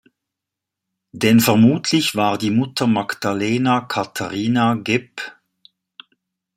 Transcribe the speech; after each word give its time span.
Denn 1.11 1.39
vermutlich 1.39 2.15
war 2.15 2.39
die 2.39 2.49
Mutter 2.49 2.87
Magdalena 2.87 3.81
Catharina 3.81 4.73
geb. 4.73 5.21